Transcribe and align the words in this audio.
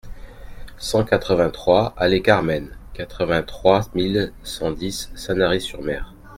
cent 0.79 1.03
quatre-vingt-trois 1.03 1.93
allée 1.95 2.23
Carmen, 2.23 2.75
quatre-vingt-trois 2.95 3.87
mille 3.93 4.33
cent 4.41 4.71
dix 4.71 5.11
Sanary-sur-Mer 5.15 6.15